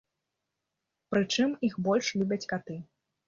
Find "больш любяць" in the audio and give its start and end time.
1.89-2.43